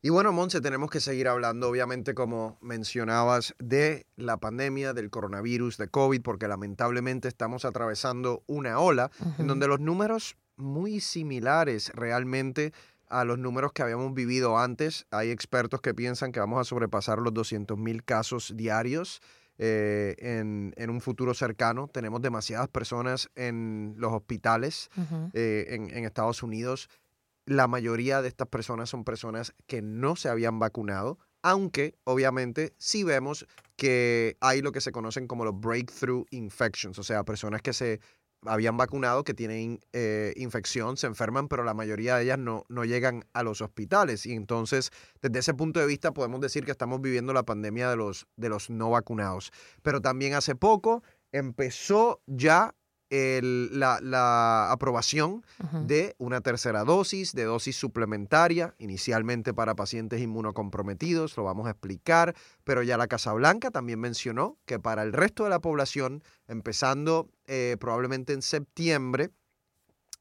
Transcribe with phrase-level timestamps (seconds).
[0.00, 5.76] Y bueno, Monse, tenemos que seguir hablando, obviamente, como mencionabas, de la pandemia, del coronavirus,
[5.76, 12.72] de COVID, porque lamentablemente estamos atravesando una ola en donde los números muy similares realmente
[13.08, 15.06] a los números que habíamos vivido antes.
[15.10, 19.20] Hay expertos que piensan que vamos a sobrepasar los 200 mil casos diarios.
[19.60, 21.88] Eh, en, en, un futuro cercano.
[21.88, 24.88] Tenemos demasiadas personas en los hospitales
[25.32, 26.88] eh, en, en Estados Unidos
[27.48, 33.04] la mayoría de estas personas son personas que no se habían vacunado, aunque obviamente sí
[33.04, 33.46] vemos
[33.76, 38.00] que hay lo que se conocen como los breakthrough infections, o sea, personas que se
[38.44, 42.84] habían vacunado, que tienen eh, infección, se enferman, pero la mayoría de ellas no, no
[42.84, 44.26] llegan a los hospitales.
[44.26, 44.90] Y entonces,
[45.22, 48.48] desde ese punto de vista, podemos decir que estamos viviendo la pandemia de los, de
[48.48, 49.52] los no vacunados.
[49.82, 52.74] Pero también hace poco empezó ya
[53.10, 55.44] la, aprobación
[55.86, 62.34] de una tercera dosis, de dosis suplementaria, inicialmente para pacientes inmunocomprometidos, lo vamos a explicar,
[62.64, 67.30] pero ya la Casa Blanca también mencionó que para el resto de la población, empezando
[67.46, 69.30] eh, probablemente en septiembre,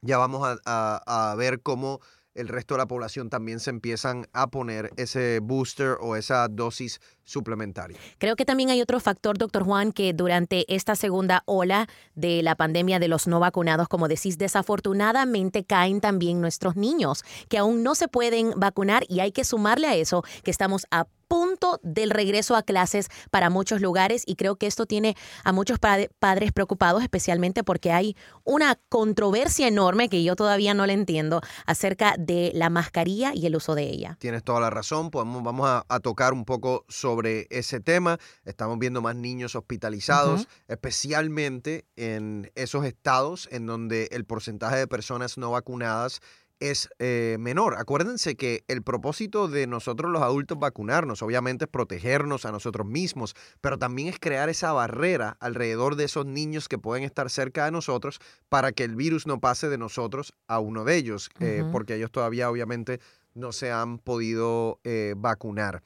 [0.01, 1.99] ya vamos a, a ver cómo
[2.37, 7.01] el resto de la población también se empiezan a poner ese booster o esa dosis
[7.23, 7.97] suplementaria.
[8.19, 12.55] Creo que también hay otro factor, doctor Juan, que durante esta segunda ola de la
[12.55, 17.95] pandemia de los no vacunados, como decís, desafortunadamente caen también nuestros niños que aún no
[17.95, 22.55] se pueden vacunar y hay que sumarle a eso que estamos a punto del regreso
[22.55, 27.63] a clases para muchos lugares y creo que esto tiene a muchos padres preocupados, especialmente
[27.63, 33.33] porque hay una controversia enorme que yo todavía no le entiendo acerca de la mascarilla
[33.33, 34.17] y el uso de ella.
[34.19, 38.17] Tienes toda la razón, Podemos, vamos a, tocar un poco sobre ese tema.
[38.45, 45.37] Estamos viendo más niños hospitalizados, especialmente en esos estados en donde el porcentaje de personas
[45.37, 46.21] no vacunadas
[46.59, 47.75] es eh, menor.
[47.77, 53.35] Acuérdense que el propósito de nosotros los adultos vacunarnos, obviamente, es protegernos a nosotros mismos,
[53.61, 57.71] pero también es crear esa barrera alrededor de esos niños que pueden estar cerca de
[57.71, 58.19] nosotros
[58.49, 62.11] para que el virus no pase de nosotros a uno de ellos, eh, porque ellos
[62.11, 62.99] todavía, obviamente,
[63.33, 65.83] no se han podido eh, vacunar.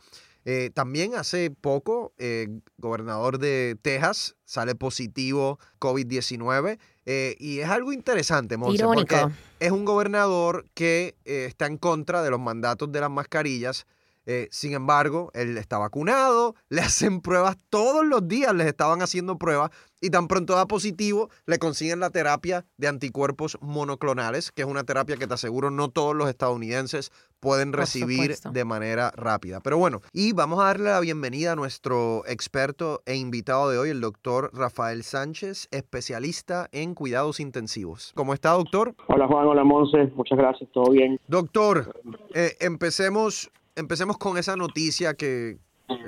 [0.74, 8.58] También hace poco, el gobernador de Texas sale positivo COVID-19 eh, y es algo interesante,
[8.58, 9.28] Monse, porque
[9.60, 13.88] es un gobernador que eh, está en contra de los mandatos de las mascarillas.
[14.28, 19.38] Eh, sin embargo, él está vacunado, le hacen pruebas todos los días, les estaban haciendo
[19.38, 24.68] pruebas y tan pronto da positivo, le consiguen la terapia de anticuerpos monoclonales, que es
[24.68, 29.60] una terapia que te aseguro no todos los estadounidenses pueden recibir de manera rápida.
[29.62, 33.90] Pero bueno, y vamos a darle la bienvenida a nuestro experto e invitado de hoy,
[33.90, 38.12] el doctor Rafael Sánchez, especialista en cuidados intensivos.
[38.16, 38.96] ¿Cómo está, doctor?
[39.08, 39.48] Hola, Juan.
[39.48, 40.12] Hola, Monse.
[40.16, 40.70] Muchas gracias.
[40.72, 41.20] ¿Todo bien?
[41.28, 41.94] Doctor,
[42.34, 45.58] eh, empecemos, empecemos con esa noticia que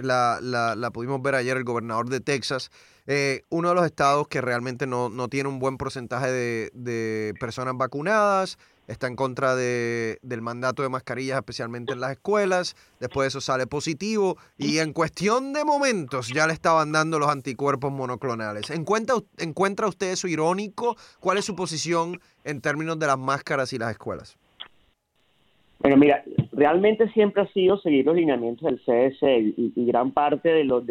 [0.02, 2.72] la, la pudimos ver ayer, el gobernador de Texas
[3.06, 8.58] eh, uno de los estados que realmente no, tiene un buen porcentaje de, personas vacunadas,
[8.88, 13.42] está en contra de, del mandato de mascarillas, especialmente en las escuelas, después de eso
[13.42, 18.70] sale positivo y en cuestión de momentos ya le estaban dando los anticuerpos monoclonales.
[18.70, 20.96] ¿Encuentra, ¿Encuentra usted eso irónico?
[21.20, 24.38] ¿Cuál es su posición en términos de las máscaras y las escuelas?
[25.84, 30.64] Bueno, mira, realmente siempre ha sido seguir los lineamientos del CDC y, gran parte de
[30.64, 30.86] los,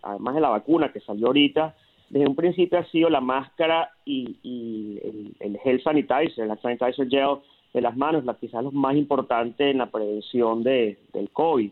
[0.00, 1.76] además de la vacuna que salió ahorita,
[2.08, 7.40] desde un principio ha sido la máscara y, el, el, gel sanitizer, el sanitizer gel
[7.74, 11.70] de las manos, la, quizás lo más importante en la prevención de, del COVID.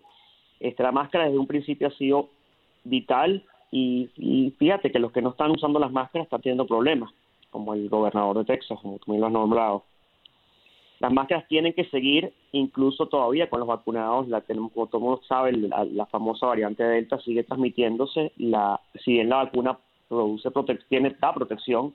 [0.60, 2.28] Esta, la máscara desde un principio ha sido
[2.84, 7.10] vital y, y fíjate que los que no están usando las máscaras están teniendo problemas,
[7.48, 9.84] como el gobernador de Texas, como tú me lo has nombrado.
[11.00, 15.04] Las máscaras tienen que seguir, incluso todavía con los vacunados, la tenemos, como todo el
[15.04, 18.32] mundo sabe, la, famosa variante Delta sigue transmitiéndose.
[18.36, 19.78] La, si bien la vacuna
[20.08, 20.50] produce
[20.88, 21.94] tiene la protección,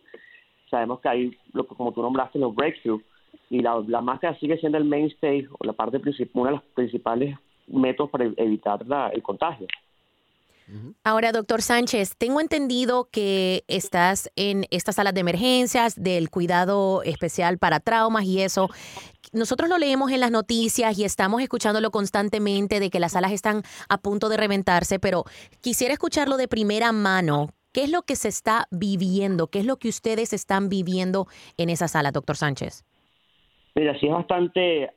[0.70, 3.04] sabemos que hay, lo como tú nombraste, los breakthroughs,
[3.50, 6.64] y la, la máscara sigue siendo el mainstay o la parte principal, uno de los
[6.74, 9.68] principales métodos para evitar la, el contagio.
[11.04, 17.58] Ahora, doctor Sánchez, tengo entendido que estás en estas salas de emergencias, del cuidado especial
[17.58, 18.70] para traumas y eso.
[19.32, 23.64] Nosotros lo leemos en las noticias y estamos escuchándolo constantemente de que las salas están
[23.90, 25.26] a punto de reventarse, pero
[25.62, 27.50] quisiera escucharlo de primera mano.
[27.72, 29.48] ¿Qué es lo que se está viviendo?
[29.48, 31.28] ¿Qué es lo que ustedes están viviendo
[31.58, 32.84] en esa sala, doctor Sánchez?
[33.76, 34.92] Mira, sí es bastante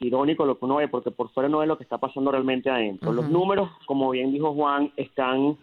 [0.00, 2.70] irónico lo que uno ve, porque por fuera no es lo que está pasando realmente
[2.70, 3.12] adentro.
[3.12, 5.58] Los números, como bien dijo Juan, están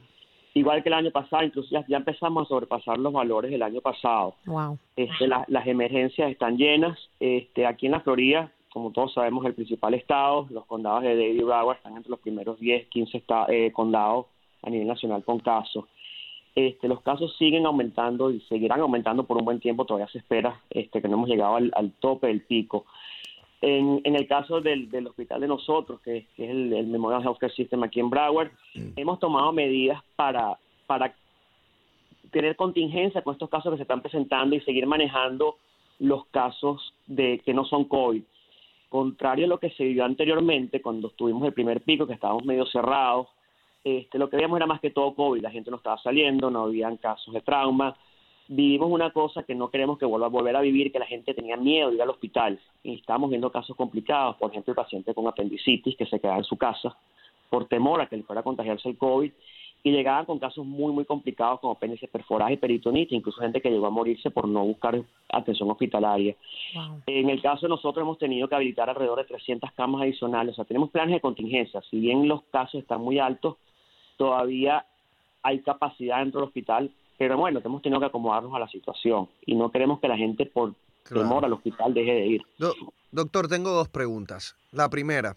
[0.54, 4.36] igual que el año pasado, incluso ya, empezamos a sobrepasar los valores del año pasado.
[4.46, 4.78] Wow.
[4.96, 6.98] Este, las emergencias están llenas.
[7.20, 11.44] Este, aquí en la Florida, como todos sabemos, el principal estado, los condados de David
[11.44, 14.28] Broward están entre los primeros 10, 15 eh, condados
[14.62, 15.86] a nivel nacional con casos.
[16.56, 20.62] Este, los casos siguen aumentando y seguirán aumentando por un buen tiempo, todavía se espera
[20.70, 22.86] este, que no hemos llegado al, tope del pico.
[23.62, 28.02] En, el caso del, hospital de nosotros, que, es el, el, Memorial Healthcare System aquí
[28.02, 28.90] en Broward, mm.
[28.98, 31.16] hemos tomado medidas para, para
[32.30, 35.56] tener contingencia con estos casos que se están presentando y seguir manejando
[36.00, 38.22] los casos de que no son COVID.
[38.90, 42.66] Contrario a lo que se vivió anteriormente, cuando tuvimos el primer pico, que estábamos medio
[42.66, 43.28] cerrados,
[43.84, 46.64] este, lo que veíamos era más que todo COVID, la gente no estaba saliendo, no
[46.64, 47.96] habían casos de trauma.
[48.48, 51.34] Vivimos una cosa que no queremos que vuelva a volver a vivir, que la gente
[51.34, 52.60] tenía miedo de ir al hospital.
[52.84, 56.44] Y estamos viendo casos complicados, por ejemplo, el paciente con apendicitis que se quedaba en
[56.44, 56.96] su casa
[57.50, 59.32] por temor a que le fuera a contagiarse el COVID
[59.84, 63.70] y llegaban con casos muy, muy complicados como apéndices perforadas y peritonitis, incluso gente que
[63.70, 66.36] llegó a morirse por no buscar atención hospitalaria.
[67.06, 70.56] En el caso de nosotros hemos tenido que habilitar alrededor de 300 camas adicionales, o
[70.56, 73.58] sea, tenemos planes de contingencia, si bien los casos están muy altos,
[74.18, 74.86] todavía
[75.42, 79.56] hay capacidad dentro del hospital, pero bueno, hemos tenido que acomodarnos a la situación y
[79.56, 80.74] no queremos que la gente por
[81.08, 82.42] temor al hospital deje de ir.
[83.12, 84.56] doctor, tengo dos preguntas.
[84.72, 85.36] La primera,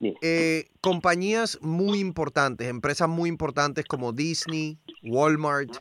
[0.00, 5.76] eh, compañías muy importantes, empresas muy importantes como Disney, Walmart,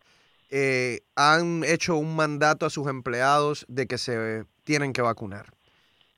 [0.51, 5.53] eh, han hecho un mandato a sus empleados de que se tienen que vacunar.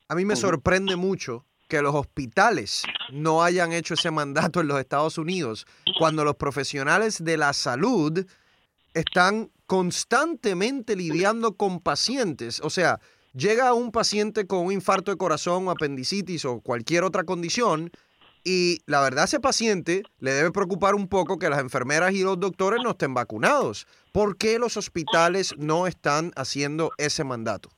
[0.08, 4.78] A mí me sorprende mucho que los hospitales no hayan hecho ese mandato en los
[4.78, 5.66] Estados Unidos,
[5.98, 8.26] cuando los profesionales de la salud
[8.92, 12.60] están constantemente lidiando con pacientes.
[12.60, 13.00] O sea,
[13.32, 17.90] llega un paciente con un infarto de corazón apendicitis o cualquier otra condición
[18.44, 22.38] y la verdad ese paciente le debe preocupar un poco que las enfermeras y los
[22.38, 23.86] doctores no estén vacunados.
[24.12, 27.70] ¿Por qué los hospitales no están haciendo ese mandato?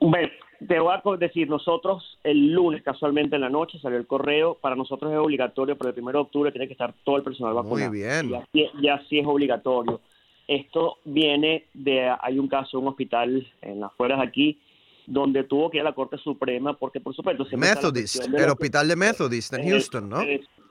[0.00, 0.28] Bueno,
[0.66, 4.54] te voy a decir, nosotros el lunes, casualmente en la noche, salió el correo.
[4.54, 7.54] Para nosotros es obligatorio, pero el 1 de octubre tiene que estar todo el personal
[7.54, 7.90] vacunado.
[7.90, 8.30] Muy bien.
[8.52, 10.00] Y así, es obligatorio.
[10.48, 14.60] Esto viene de, hay un caso, un hospital en las afueras de aquí,
[15.06, 17.44] donde tuvo que ir a la Corte Suprema, porque por supuesto...
[17.56, 20.20] Methodist, el hospital de Methodist en Houston, ¿no?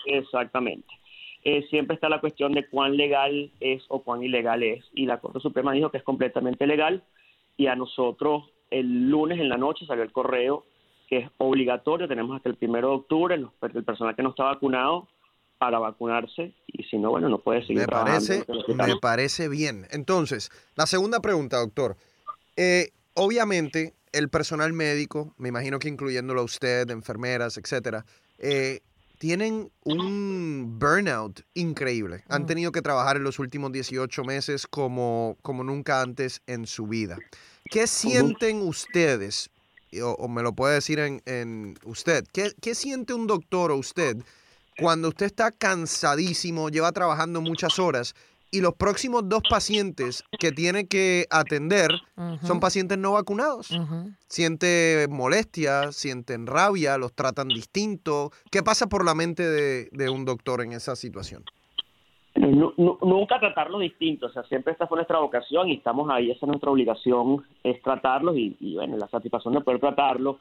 [0.05, 0.87] exactamente.
[1.43, 5.19] Eh, siempre está la cuestión de cuán legal es o cuán ilegal es, y la
[5.19, 7.03] Corte Suprema dijo que es completamente legal,
[7.55, 10.65] y a nosotros el lunes en la noche salió el correo
[11.07, 15.07] que es obligatorio, tenemos hasta el primero de octubre el personal que no está vacunado
[15.57, 18.45] para vacunarse y si no, bueno, no puede seguir me Parece,
[18.75, 19.87] me parece bien.
[19.91, 21.95] Entonces, la segunda pregunta, doctor.
[22.55, 28.05] Eh, obviamente, el personal médico, me imagino que incluyéndolo a usted, enfermeras, etcétera,
[28.37, 28.81] eh,
[29.17, 32.23] tienen un burnout increíble.
[32.29, 32.45] Han mm.
[32.45, 37.17] tenido que trabajar en los últimos 18 meses como, como nunca antes en su vida.
[37.69, 39.49] ¿Qué sienten ustedes?
[40.03, 42.25] O, me lo puede decir en, usted.
[42.31, 44.17] ¿Qué, ¿Qué, siente un doctor o usted
[44.77, 48.13] cuando usted está cansadísimo, lleva trabajando muchas horas
[48.51, 51.91] y los próximos dos pacientes que tiene que atender
[52.43, 53.69] son pacientes no vacunados?
[54.27, 58.31] Siente molestia, sienten rabia, los tratan distinto.
[58.51, 59.43] ¿Qué pasa por la mente
[59.91, 61.43] de un doctor en esa situación?
[62.37, 66.47] Nunca tratarlos distintos, o sea, siempre esta fue nuestra vocación y estamos ahí, esa es
[66.47, 70.37] nuestra obligación, es tratarlos y, bueno, la satisfacción de poder tratarlos.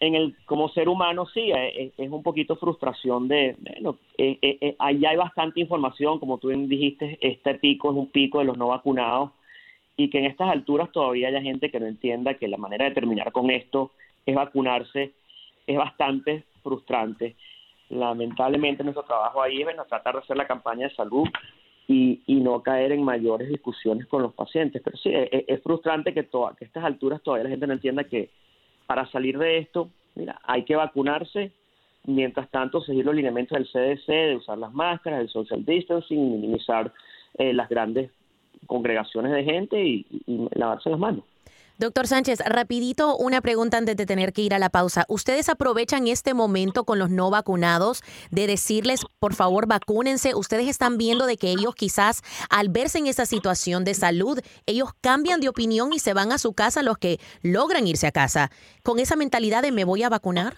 [0.00, 4.38] En el, como ser humano, sí, eh, eh, es, un poquito frustración de, bueno, eh,
[4.42, 8.56] eh, ahí hay bastante información, como tú dijiste, este pico es un pico de los
[8.56, 9.32] no vacunados
[9.96, 12.92] y que en estas alturas todavía haya gente que no entienda que la manera de
[12.92, 13.90] terminar con esto
[14.24, 15.12] es vacunarse,
[15.66, 17.34] es bastante frustrante
[17.90, 21.26] lamentablemente nuestro trabajo ahí es bueno, tratar de hacer la campaña de salud
[21.86, 24.82] y, y no caer en mayores discusiones con los pacientes.
[24.84, 28.30] Pero sí, es, es frustrante que, a estas alturas todavía la gente no entienda que
[28.86, 31.52] para salir de esto, mira, hay que vacunarse,
[32.04, 36.92] mientras tanto seguir los lineamientos del CDC, de usar las máscaras, el social distancing, minimizar
[37.38, 38.10] eh, las grandes
[38.66, 40.06] congregaciones de gente y
[40.54, 41.24] lavarse las manos.
[41.80, 45.04] Doctor Sánchez, rapidito una pregunta antes de tener que ir a la pausa.
[45.08, 50.34] ¿Ustedes aprovechan este momento con los no vacunados de decirles, por favor, vacúnense?
[50.34, 54.88] ¿Ustedes están viendo de que ellos quizás al verse en esa situación de salud, ellos
[55.00, 58.50] cambian de opinión y se van a su casa los que logran irse a casa?
[58.82, 60.54] ¿Con esa mentalidad de me voy a vacunar?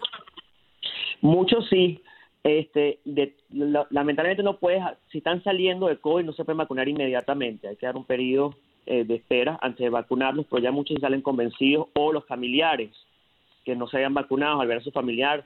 [1.20, 2.02] Muchos sí.
[2.44, 6.88] Este, de, la, lamentablemente no puedes, si están saliendo de COVID no se pueden vacunar
[6.88, 8.54] inmediatamente, hay que dar un periodo
[8.86, 12.90] eh, de espera antes de vacunarlos, pero ya muchos salen convencidos, o los familiares
[13.64, 15.44] que no se hayan vacunado al ver a su familiar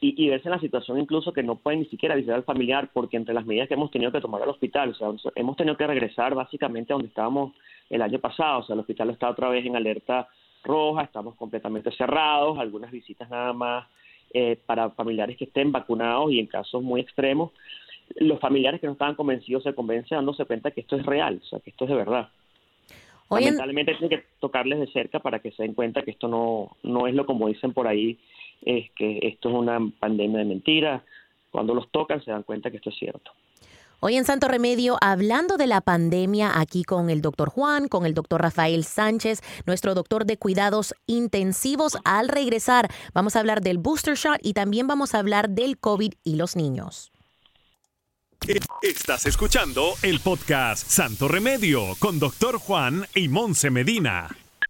[0.00, 3.16] y, verse en la situación incluso que no pueden ni siquiera visitar al familiar porque
[3.16, 5.86] entre las medidas que hemos tenido que tomar al hospital, o sea, hemos tenido que
[5.86, 7.54] regresar básicamente a donde estábamos
[7.88, 10.28] el año pasado, o sea, el hospital está otra vez en alerta
[10.62, 13.86] roja, estamos completamente cerrados, algunas visitas nada más
[14.32, 17.52] eh, para familiares que estén vacunados y en casos muy extremos,
[18.16, 21.46] los familiares que no estaban convencidos se convencen dándose cuenta que esto es real, o
[21.46, 22.28] sea, que esto es de verdad.
[23.28, 26.76] Oye, Lamentablemente tiene que tocarles de cerca para que se den cuenta que esto no,
[26.82, 28.18] no es lo como dicen por ahí,
[28.62, 31.02] es que esto es una pandemia de mentiras.
[31.50, 33.30] Cuando los tocan se dan cuenta que esto es cierto.
[34.00, 38.12] Hoy en Santo Remedio, hablando de la pandemia, aquí con el doctor Juan, con el
[38.12, 41.96] doctor Rafael Sánchez, nuestro doctor de cuidados intensivos.
[42.04, 46.12] Al regresar, vamos a hablar del booster shot y también vamos a hablar del COVID
[46.22, 47.13] y los niños.
[48.82, 54.43] Estás escuchando el podcast Santo Remedio con doctor Juan y Monse Medina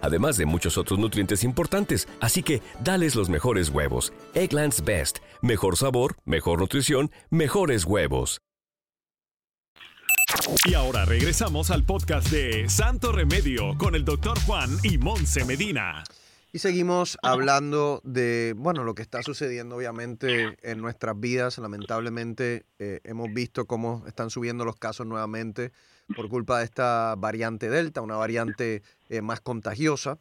[0.00, 2.08] además de muchos otros nutrientes importantes.
[2.20, 4.12] Así que, dales los mejores huevos.
[4.34, 8.40] Eggland's Best, mejor sabor, mejor nutrición, mejores huevos.
[10.64, 16.04] Y ahora regresamos al podcast de Santo Remedio con el doctor Juan y Monse Medina.
[16.52, 21.58] Y seguimos hablando de, bueno, lo que está sucediendo obviamente en nuestras vidas.
[21.58, 25.72] Lamentablemente eh, hemos visto cómo están subiendo los casos nuevamente
[26.14, 30.18] por culpa de esta variante Delta, una variante eh, más contagiosa.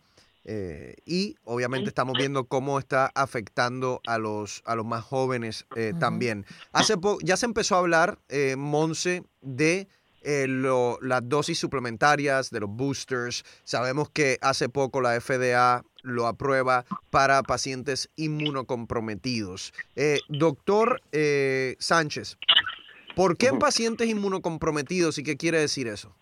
[0.48, 5.94] Eh, y obviamente estamos viendo cómo está afectando a los, a los más jóvenes eh,
[6.00, 6.46] también.
[6.72, 9.88] Hace ya se empezó a hablar, eh, Monse, de
[10.48, 13.44] lo, las dosis suplementarias, de los boosters.
[13.64, 19.72] Sabemos que hace poco la FDA lo aprueba para pacientes inmunocomprometidos.
[20.30, 21.02] Doctor
[21.78, 22.38] Sánchez,
[23.16, 26.14] ¿por qué en pacientes inmunocomprometidos y qué quiere decir eso?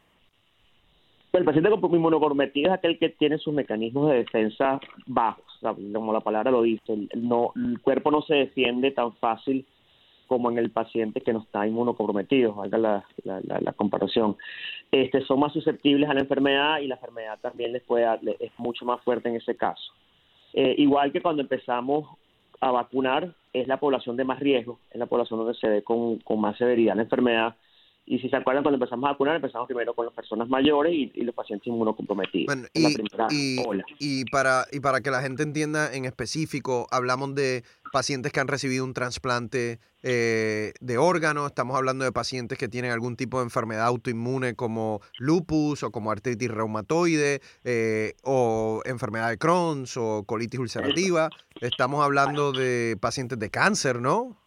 [1.33, 6.51] El paciente inmunocomprometido es aquel que tiene sus mecanismos de defensa bajos, como la palabra
[6.51, 6.93] lo dice.
[6.93, 9.65] El, no, el cuerpo no se defiende tan fácil
[10.27, 14.37] como en el paciente que no está inmunocomprometido, valga la, la, la, la, comparación.
[14.91, 18.05] Este, son más susceptibles a la enfermedad y la enfermedad también les puede
[18.39, 19.91] es mucho más fuerte en ese caso.
[20.53, 22.07] Eh, igual que cuando empezamos
[22.67, 26.19] a vacunar, es la población de más riesgo, es la población donde se ve con,
[26.19, 27.55] con más severidad la enfermedad
[28.05, 31.11] y si se acuerdan, cuando empezamos a vacunar, empezamos primero con las personas mayores y,
[31.15, 32.47] y los pacientes inmunocomprometidos.
[32.47, 32.97] Bueno, y,
[33.31, 33.61] y,
[33.99, 38.47] y, para, y para que la gente entienda en específico, hablamos de pacientes que han
[38.47, 43.45] recibido un trasplante eh, de órganos, estamos hablando de pacientes que tienen algún tipo de
[43.45, 50.59] enfermedad autoinmune como lupus o como artritis reumatoide eh, o enfermedad de Crohn's o colitis
[50.59, 51.29] ulcerativa.
[51.61, 54.42] Estamos hablando de pacientes de cáncer, ¿no?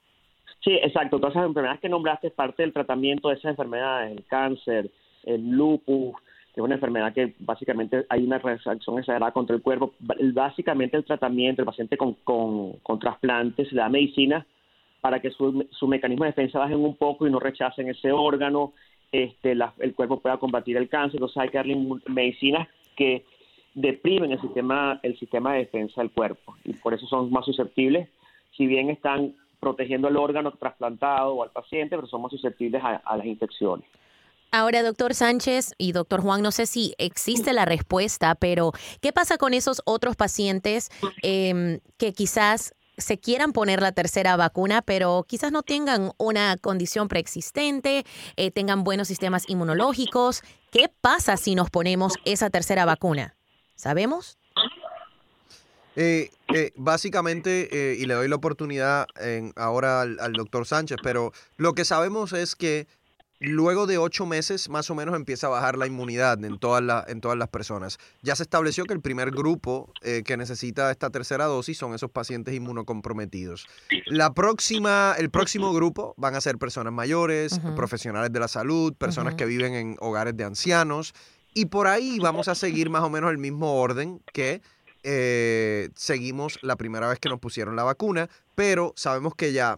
[0.67, 1.21] Sí, exacto.
[1.21, 4.91] Todas esas enfermedades que nombraste es parte del tratamiento de esas enfermedades, el cáncer,
[5.23, 6.17] el lupus,
[6.53, 9.95] que es una enfermedad que básicamente hay una reacción exagerada contra el cuerpo.
[10.01, 14.45] Básicamente el tratamiento, el paciente con, trasplantes, le da medicina
[15.01, 18.73] para que su, su mecanismo de defensa bajen un poco y no rechacen ese órgano,
[19.13, 21.19] este, el cuerpo pueda combatir el cáncer.
[21.19, 21.77] Entonces hay que darle
[22.09, 23.25] medicinas que
[23.73, 28.09] deprimen el sistema, el sistema de defensa del cuerpo y por eso son más susceptibles,
[28.57, 29.35] si bien están
[29.67, 33.85] protegiendo el órgano trasplantado o al paciente, pero somos susceptibles a, las infecciones.
[34.53, 38.71] Ahora, doctor Sánchez y doctor Juan, no sé si existe la respuesta, pero
[39.01, 40.89] ¿qué pasa con esos otros pacientes
[41.23, 47.09] em, que quizás se quieran poner la tercera vacuna, pero quizás no tengan una condición
[47.09, 48.05] preexistente,
[48.37, 50.43] eh, tengan buenos sistemas inmunológicos?
[50.71, 53.35] ¿Qué pasa si nos ponemos esa tercera vacuna?
[53.75, 54.39] ¿Sabemos?
[55.97, 59.07] Eh, eh, básicamente, eh, y le doy la oportunidad
[59.57, 62.87] ahora al, doctor Sánchez, pero lo que sabemos es que
[63.41, 67.21] luego de ocho meses más o menos empieza a bajar la inmunidad en todas, en
[67.23, 67.99] todas las personas.
[68.23, 72.55] Ya se estableció que el primer grupo que necesita esta tercera dosis son esos pacientes
[72.55, 73.67] inmunocomprometidos.
[74.07, 79.35] La próxima, el próximo grupo van a ser personas mayores, profesionales de la salud, personas
[79.35, 81.15] que viven en hogares de ancianos.
[81.53, 84.61] Y por ahí vamos a seguir más o menos el mismo orden que
[85.09, 89.77] eh, seguimos la primera vez que nos pusieron la vacuna, pero sabemos que ya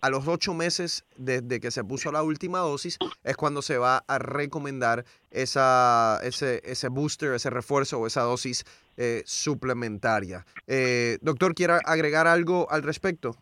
[0.00, 4.04] a los ocho meses desde que se puso la última dosis es cuando se va
[4.08, 8.64] a recomendar esa, ese, ese booster, ese refuerzo o esa dosis
[8.96, 10.46] eh, suplementaria.
[10.66, 13.36] Eh, doctor, ¿quiere agregar algo al respecto?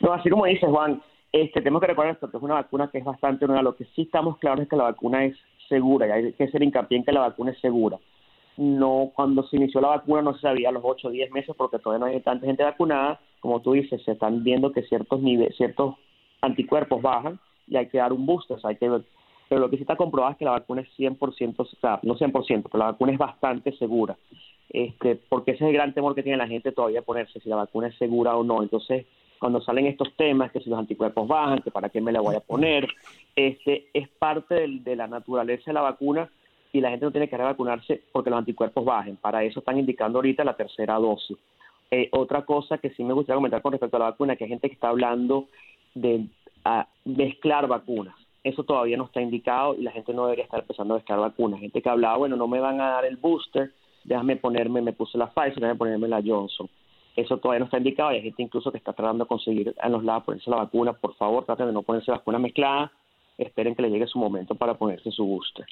[0.00, 2.98] No, así como dice Juan, este, tenemos que recordar esto, que es una vacuna que
[2.98, 3.62] es bastante nueva.
[3.62, 5.36] Lo que sí estamos claros es que la vacuna es
[5.68, 7.98] segura y hay que hacer hincapié en que la vacuna es segura
[8.56, 11.78] no cuando se inició la vacuna no se sabía los 8 o 10 meses porque
[11.78, 13.20] todavía no hay tanta gente vacunada.
[13.40, 15.96] Como tú dices, se están viendo que ciertos niveles, ciertos
[16.40, 18.90] anticuerpos bajan y hay que dar un booster, hay que
[19.48, 22.16] Pero lo que sí está comprobado es que la vacuna es 100%, o sea, no
[22.16, 24.16] 100%, pero la vacuna es bastante segura.
[24.68, 27.56] Este, porque ese es el gran temor que tiene la gente todavía ponerse, si la
[27.56, 28.62] vacuna es segura o no.
[28.62, 29.06] Entonces,
[29.38, 32.36] cuando salen estos temas, que si los anticuerpos bajan, que para qué me la voy
[32.36, 32.88] a poner,
[33.36, 36.30] este, es parte de la naturaleza de la vacuna
[36.72, 39.16] y la gente no tiene que vacunarse porque los anticuerpos bajen.
[39.16, 41.36] Para eso están indicando ahorita la tercera dosis.
[41.90, 44.50] Eh, otra cosa que sí me gustaría comentar con respecto a la vacuna, que hay
[44.50, 45.48] gente que está hablando
[45.94, 46.26] de
[47.04, 48.14] mezclar vacunas.
[48.42, 51.60] Eso todavía no está indicado y la gente no debería estar empezando a mezclar vacunas.
[51.60, 53.72] Gente que hablaba, bueno, no me van a dar el booster,
[54.04, 56.68] déjame ponerme, me puse la Pfizer, déjame ponerme la Johnson.
[57.16, 59.92] Eso todavía no está indicado y hay gente incluso que está tratando de conseguir en
[59.92, 60.92] los lados ponerse la vacuna.
[60.92, 62.92] Por favor, traten de no ponerse la vacuna mezclada.
[63.38, 65.66] Esperen que le llegue su momento para ponerse su booster.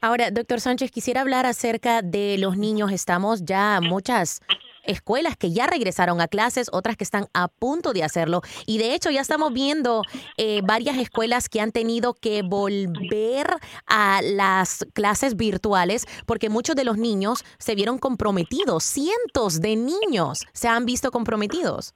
[0.00, 2.92] Ahora, doctor Sánchez, quisiera hablar acerca de los niños.
[2.92, 4.40] Estamos ya muchas
[4.86, 8.42] escuelas que ya regresaron a clases, otras que están a punto de hacerlo.
[8.66, 10.02] Y de hecho ya estamos viendo
[10.36, 13.48] eh, varias escuelas que han tenido que volver
[13.86, 18.84] a las clases virtuales porque muchos de los niños se vieron comprometidos.
[18.84, 21.94] Cientos de niños se han visto comprometidos.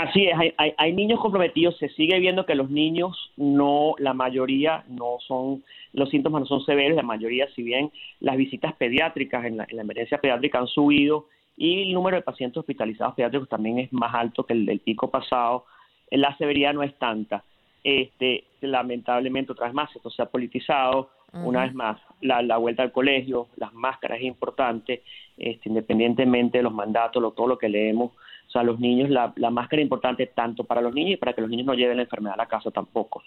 [0.00, 4.82] Así es, hay, hay, niños comprometidos, se sigue viendo que los niños no, la mayoría
[4.88, 9.58] no son, los síntomas no son severos, la mayoría, si bien las visitas pediátricas en
[9.58, 14.14] la, emergencia pediátrica han subido y el número de pacientes hospitalizados pediátricos también es más
[14.14, 15.66] alto que el del pico pasado,
[16.10, 17.44] la severidad no es tanta.
[17.84, 22.82] Este, lamentablemente, otra vez más, esto se ha politizado, una vez más, la, la, vuelta
[22.82, 25.02] al colegio, las máscaras es importante,
[25.36, 28.12] este, independientemente de los mandatos, lo, todo lo que leemos
[28.50, 31.40] o sea, los niños, la, máscara es importante tanto para los niños y para que
[31.40, 33.22] los niños no lleven la enfermedad a la casa tampoco.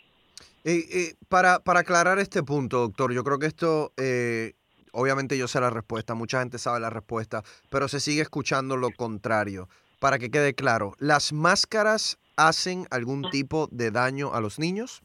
[0.65, 4.51] Eh, para, para aclarar este punto, doctor, yo creo que esto, eh,
[4.91, 8.89] obviamente yo sé la respuesta, mucha gente sabe la respuesta, pero se sigue escuchando lo
[8.91, 9.69] contrario.
[10.01, 15.03] Para que quede claro, ¿las máscaras hacen algún tipo de daño a los niños?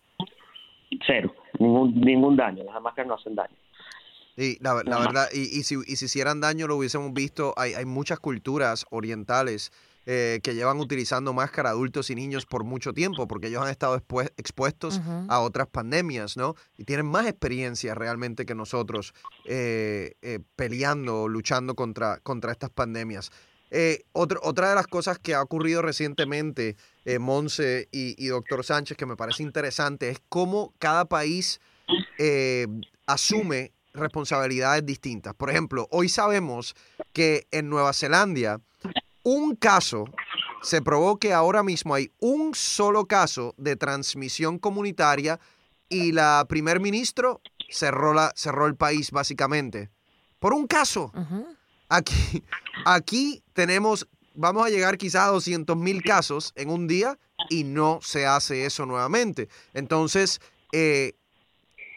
[1.07, 3.55] Cero, ningún, ningún daño, las máscaras no hacen daño.
[4.35, 7.85] Sí, la, verdad, y, y, si, y si hicieran daño lo hubiésemos visto, hay, hay
[7.85, 9.73] muchas culturas orientales
[10.11, 13.95] eh, que llevan utilizando máscara adultos y niños por mucho tiempo, porque ellos han estado
[14.39, 16.55] expuestos a otras pandemias, ¿no?
[16.79, 19.13] Y tienen más experiencia realmente que nosotros
[19.45, 23.31] eh, eh, peleando, luchando contra, contra estas pandemias.
[24.13, 26.79] otra de las cosas que ha ocurrido recientemente,
[27.21, 31.61] Monse y, y, doctor Sánchez, que me parece interesante, es cómo cada país
[33.07, 35.35] asume responsabilidades distintas.
[35.35, 36.75] Por ejemplo, hoy sabemos
[37.13, 38.63] que en Nueva Zelanda
[39.29, 40.07] un caso,
[40.63, 45.39] se probó que ahora mismo hay un solo caso de transmisión comunitaria
[45.91, 49.91] y la primer ministro cerró, la, cerró el país básicamente.
[50.39, 51.13] Por un caso.
[51.91, 52.43] Aquí,
[52.87, 57.19] aquí tenemos, vamos a llegar quizás a 200 mil casos en un día
[57.51, 59.51] y no se hace eso nuevamente.
[59.75, 60.41] Entonces,
[60.73, 61.13] eh,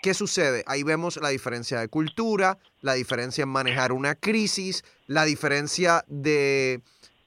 [0.01, 0.65] ¿qué sucede?
[0.67, 6.81] Ahí vemos la diferencia de cultura, la diferencia en manejar una crisis, la diferencia de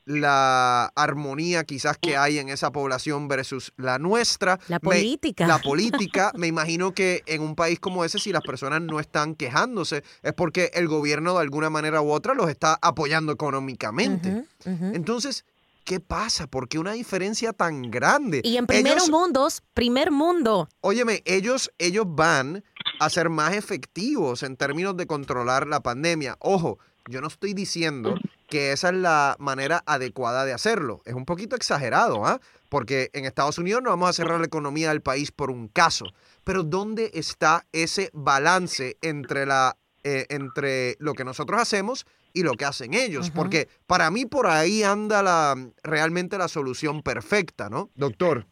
[0.06, 4.58] la armonía quizás que hay en esa población versus la nuestra.
[4.68, 5.46] La Me- política.
[5.46, 9.34] la política, me imagino que en un país como ese, si las personas no están
[9.34, 14.44] quejándose, es porque el gobierno de alguna manera u otra los está apoyando económicamente.
[14.66, 15.44] Entonces,
[15.84, 16.46] ¿qué pasa?
[16.46, 18.40] ¿Por qué una diferencia tan grande?
[18.44, 20.68] Y en primeros Ellos- mundos, primer mundo.
[20.80, 22.62] Óyeme, ellos, ellos van
[23.00, 26.36] a ser más efectivos en términos de controlar la pandemia.
[26.40, 28.14] Ojo, yo no estoy diciendo
[28.48, 31.00] que esa es la manera adecuada de hacerlo.
[31.04, 32.40] Es un poquito exagerado, ¿ah?
[32.68, 36.06] Porque en Estados Unidos no vamos a cerrar la economía del país por un caso.
[36.44, 42.52] Pero ¿dónde está ese balance entre, la, eh, entre lo que nosotros hacemos y lo
[42.52, 43.30] que hacen ellos?
[43.30, 47.90] Porque para mí por ahí anda la, realmente la solución perfecta, ¿no?
[47.94, 48.46] Doctor.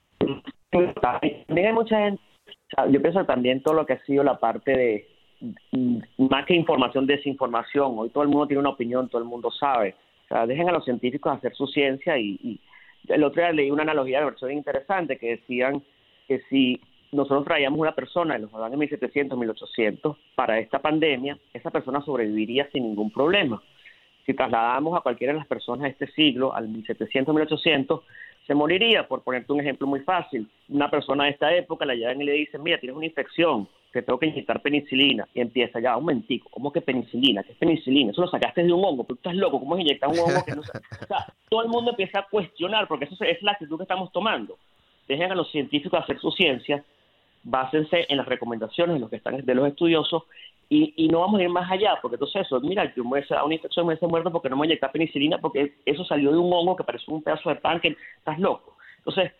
[0.71, 4.39] También hay mucha gente, o sea, yo pienso también todo lo que ha sido la
[4.39, 5.12] parte de,
[6.19, 7.95] más que información, desinformación.
[7.99, 9.95] Hoy todo el mundo tiene una opinión, todo el mundo sabe.
[10.25, 12.61] O sea, dejen a los científicos hacer su ciencia y, y
[13.09, 15.83] el otro día leí una analogía de versión interesante que decían
[16.29, 16.81] que si
[17.13, 22.69] nosotros traíamos una persona en los años 1700, 1800 para esta pandemia, esa persona sobreviviría
[22.73, 23.63] sin ningún problema.
[24.25, 28.01] Si trasladamos a cualquiera de las personas de este siglo, al 1700, 1800,
[28.47, 30.49] se moriría, por ponerte un ejemplo muy fácil.
[30.69, 34.03] Una persona de esta época la llevan y le dicen, mira, tienes una infección, te
[34.03, 35.29] tengo que inyectar penicilina.
[35.35, 37.43] Y empieza ya, un momentico, ¿cómo que penicilina?
[37.43, 38.11] ¿Qué es penicilina?
[38.11, 40.45] Eso lo sacaste de un hongo, pero tú estás loco, ¿cómo es inyectar un hongo
[40.45, 43.53] que no se-?" O sea, todo el mundo empieza a cuestionar, porque eso es la
[43.53, 44.57] actitud que estamos tomando.
[45.07, 46.85] Dejen a los científicos hacer su ciencia,
[47.45, 50.23] básense en las recomendaciones de los que están de los estudiosos
[50.69, 53.45] y, y no vamos a ir más allá, porque entonces eso, mira, yo me dar
[53.45, 56.51] una infección, me ser muerto porque no me inyectar penicilina, porque eso salió de un
[56.51, 58.77] hongo que parece un pedazo de pan, que estás loco.
[58.99, 59.33] Entonces,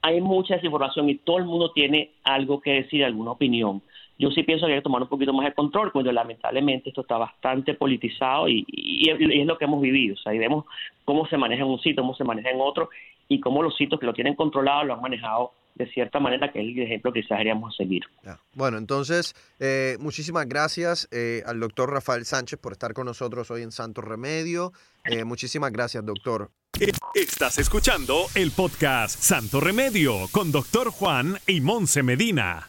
[0.00, 3.82] hay mucha desinformación y todo el mundo tiene algo que decir, alguna opinión.
[4.18, 7.02] Yo sí pienso que hay que tomar un poquito más de control, cuando lamentablemente esto
[7.02, 10.14] está bastante politizado y, y- y es lo que hemos vivido.
[10.14, 10.64] O sea, y vemos
[11.04, 12.90] cómo se maneja en un sitio, cómo se maneja en otro
[13.28, 16.58] y cómo los sitios que lo tienen controlado lo han manejado de cierta manera, que
[16.60, 18.02] es el ejemplo que quizás deberíamos seguir.
[18.24, 18.40] Ya.
[18.54, 23.62] Bueno, entonces, eh, muchísimas gracias eh, al doctor Rafael Sánchez por estar con nosotros hoy
[23.62, 24.72] en Santo Remedio.
[25.04, 26.50] Eh, muchísimas gracias, doctor.
[27.14, 32.68] Estás escuchando el podcast Santo Remedio con Doctor Juan y Monse Medina.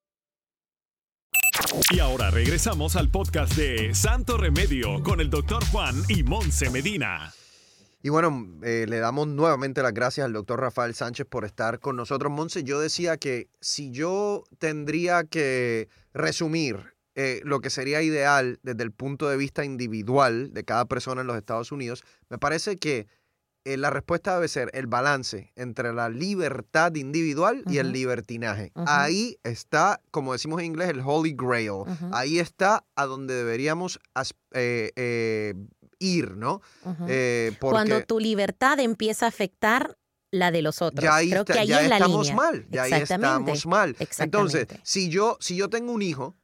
[1.91, 7.33] Y ahora regresamos al podcast de Santo Remedio con el Doctor Juan y Monse Medina.
[8.03, 11.95] Y bueno, eh, le damos nuevamente las gracias al doctor Rafael Sánchez por estar con
[11.95, 12.31] nosotros.
[12.31, 18.83] Monse, yo decía que si yo tendría que resumir eh, lo que sería ideal desde
[18.83, 23.07] el punto de vista individual de cada persona en los Estados Unidos, me parece que
[23.65, 28.71] eh, la respuesta debe ser el balance entre la libertad individual y el libertinaje.
[28.75, 31.83] Ahí está, como decimos en inglés, el Holy Grail.
[32.11, 33.99] Ahí está a donde deberíamos
[34.53, 35.53] eh, eh,
[35.99, 36.61] ir, ¿no?
[37.07, 39.97] Eh, porque Cuando tu libertad empieza a afectar
[40.31, 41.03] la de los otros.
[41.03, 42.35] ya ahí, Creo está- que ahí ya es la estamos línea.
[42.35, 43.95] mal, ya ahí estamos mal.
[44.19, 46.35] Entonces, si yo, si yo tengo un hijo,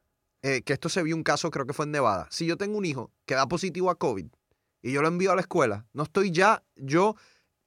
[0.43, 2.77] eh, que esto se vio un caso, creo que fue en Nevada, si yo tengo
[2.77, 4.27] un hijo que da positivo a COVID
[4.87, 7.15] y yo lo envío a la escuela, no estoy ya yo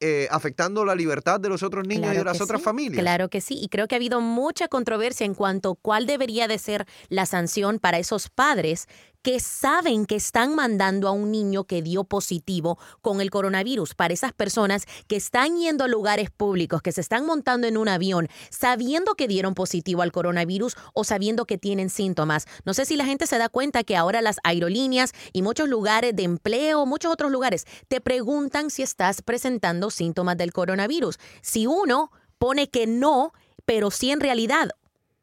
[0.00, 2.98] eh, afectando la libertad de los otros niños y de las otras familias.
[2.98, 6.48] Claro que sí, y creo que ha habido mucha controversia en cuanto a cuál debería
[6.48, 8.86] de ser la sanción para esos padres
[9.22, 14.14] que saben que están mandando a un niño que dio positivo con el coronavirus, para
[14.14, 18.28] esas personas que están yendo a lugares públicos, que se están montando en un avión,
[18.50, 22.46] sabiendo que dieron positivo al coronavirus o sabiendo que tienen síntomas.
[22.64, 26.16] No sé si la gente se da cuenta que ahora las aerolíneas y muchos lugares
[26.16, 31.18] de empleo, muchos otros lugares, te preguntan si estás presentando síntomas del coronavirus.
[31.42, 33.32] Si uno pone que no,
[33.66, 34.70] pero sí en realidad,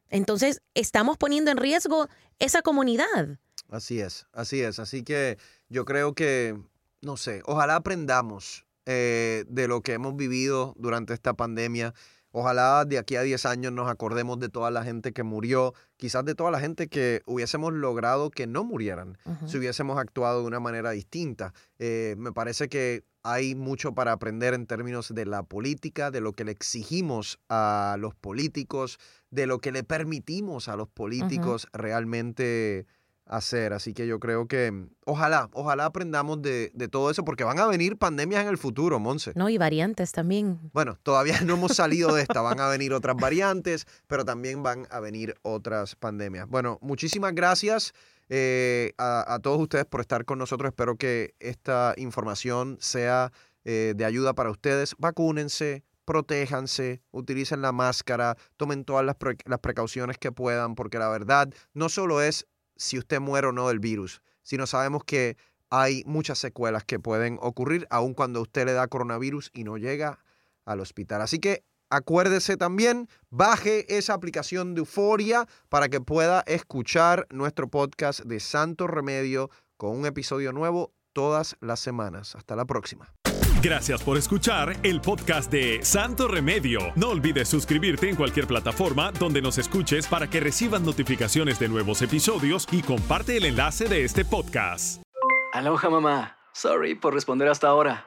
[0.10, 2.08] entonces estamos poniendo en riesgo
[2.39, 3.39] esa comunidad.
[3.70, 4.80] Así es, así es.
[4.80, 5.38] Así que
[5.70, 6.58] yo creo que,
[7.02, 11.93] no sé, ojalá aprendamos eh, de lo que hemos vivido durante esta pandemia.
[12.32, 16.24] Ojalá de aquí a 10 años nos acordemos de toda la gente que murió, quizás
[16.24, 19.17] de toda la gente que hubiésemos logrado que no murieran,
[19.48, 21.54] si hubiésemos actuado de una manera distinta.
[21.80, 26.32] Eh, me parece que hay mucho para aprender en términos de la política, de lo
[26.32, 29.00] que le exigimos a los políticos,
[29.32, 32.86] de lo que le permitimos a los políticos realmente
[33.26, 33.74] hacer.
[33.74, 37.98] Así que yo creo que ojalá, ojalá aprendamos de, todo eso, porque van a venir
[37.98, 39.34] pandemias en el futuro, Monse.
[39.36, 40.60] No, y variantes también.
[40.72, 44.88] Bueno, todavía no hemos salido de esta, van a venir otras variantes, pero también van
[44.90, 46.48] a venir otras pandemias.
[46.48, 47.94] Bueno, muchísimas gracias.
[48.30, 50.70] Eh, a, todos ustedes por estar con nosotros.
[50.70, 53.32] Espero que esta información sea
[53.63, 54.96] eh, de ayuda para ustedes.
[54.98, 61.50] Vacúnense, protéjanse, utilicen la máscara, tomen todas las, las precauciones que puedan, porque la verdad
[61.74, 65.38] no solo es si usted muere o no del virus, sino sabemos que
[65.70, 70.20] hay muchas secuelas que pueden ocurrir aun cuando usted le da coronavirus y no llega
[70.66, 71.22] al hospital.
[71.22, 78.21] Así que acuérdese también, baje esa aplicación de Euforia para que pueda escuchar nuestro podcast
[78.21, 82.36] de Santo Remedio con un episodio nuevo todas las semanas.
[82.36, 83.13] Hasta la próxima.
[83.62, 86.80] Gracias por escuchar el podcast de Santo Remedio.
[86.95, 92.02] No olvides suscribirte en cualquier plataforma donde nos escuches para que recibas notificaciones de nuevos
[92.02, 95.02] episodios y comparte el enlace de este podcast.
[95.54, 96.38] Aloha mamá.
[96.54, 98.07] Sorry por responder hasta ahora.